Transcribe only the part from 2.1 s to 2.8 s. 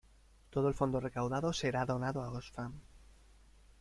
a Oxfam.